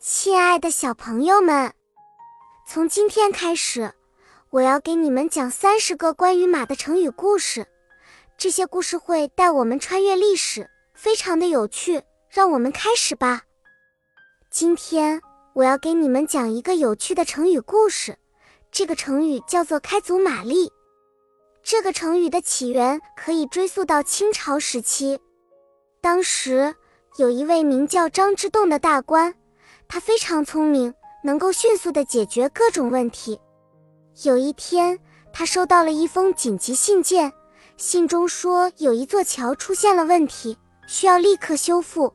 [0.00, 1.72] 亲爱的小朋友们，
[2.64, 3.92] 从今天开始，
[4.50, 7.66] 我要给你们讲三十个关于马的成语故事。
[8.36, 12.00] 这些故事会带我们穿越历史，非常的有趣。
[12.30, 13.42] 让我们开始吧。
[14.52, 15.20] 今天
[15.52, 18.16] 我要给你们讲一个有趣的成语故事，
[18.70, 20.70] 这个成语叫做“开足马力”。
[21.64, 25.18] 这个成语的起源可以追溯到清朝时期，
[26.00, 26.76] 当时
[27.16, 29.34] 有一位名叫张之洞的大官。
[29.88, 30.92] 他非常聪明，
[31.24, 33.40] 能够迅速地解决各种问题。
[34.22, 34.98] 有一天，
[35.32, 37.32] 他收到了一封紧急信件，
[37.78, 40.56] 信中说有一座桥出现了问题，
[40.86, 42.12] 需要立刻修复。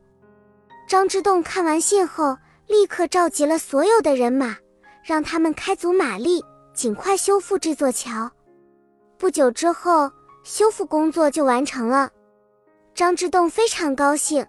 [0.86, 2.36] 张之洞看完信后，
[2.68, 4.56] 立刻召集了所有的人马，
[5.02, 8.30] 让他们开足马力，尽快修复这座桥。
[9.18, 10.10] 不久之后，
[10.44, 12.10] 修复工作就完成了。
[12.94, 14.46] 张之洞非常高兴。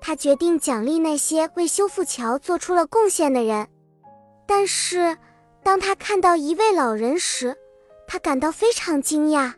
[0.00, 3.68] 他决定奖励那些为修复桥做出了贡献的人，
[4.46, 5.16] 但是
[5.62, 7.56] 当他看到一位老人时，
[8.06, 9.52] 他感到非常惊讶。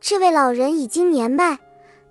[0.00, 1.58] 这位老人已经年迈，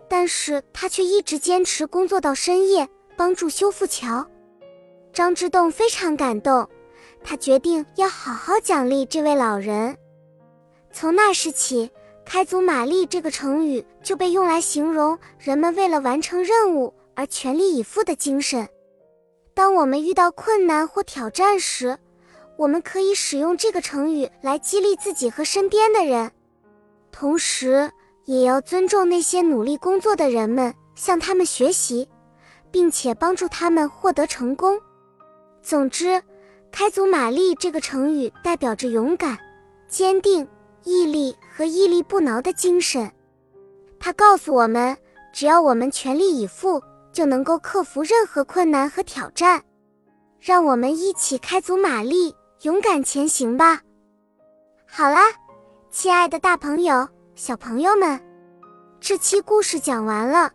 [0.08, 4.25] 但是他却一直坚持工作到深夜，帮助修复桥。
[5.11, 6.67] 张之洞非常感动，
[7.23, 9.95] 他决定要好好奖励这位老人。
[10.91, 11.91] 从那时起
[12.25, 16.91] ，“开足马力”这个成语就被用来形容人们为了完成任务。
[17.16, 18.67] 而全力以赴的精神。
[19.53, 21.97] 当我们遇到困难或挑战时，
[22.58, 26.31] 我们可以使用这个成语来激励自己和身边的人，
[27.11, 27.91] 同时
[28.25, 32.08] 也要尊重那些努力工作的人们，向他们学习，
[32.72, 34.80] 并且帮助他们获得成功。
[35.61, 36.22] 总之
[36.72, 39.38] ，“开足马力”这个成语代表着勇敢、
[39.88, 40.47] 坚定、
[40.84, 43.11] 毅力和屹立不挠的精神。
[44.00, 44.97] 它告诉我们，
[45.31, 46.81] 只要我们全力以赴。
[47.14, 49.64] 就能够克服任何困难和挑战，
[50.39, 53.80] 让我们一起开足马力，勇敢前行吧！
[54.86, 55.22] 好啦，
[55.91, 58.19] 亲爱的大朋友、小朋友们，
[59.00, 60.52] 这期故事讲完了，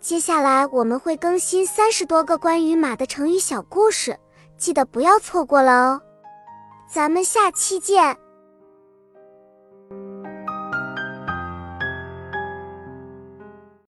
[0.00, 4.18] 接下来我们会更新三十多个关于马的成语小故事，
[4.56, 6.00] 记得不要错过了哦！
[6.90, 8.16] 咱们下期见。